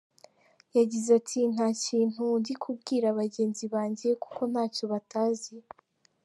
Yagize 0.77 1.09
ati 1.19 1.39
"Nta 1.53 1.67
kintu 1.83 2.23
ndi 2.39 2.53
kubwira 2.63 3.07
bagenzi 3.19 3.65
banjye 3.73 4.09
kuko 4.23 4.41
ntacyo 4.51 4.85
batazi. 4.93 5.55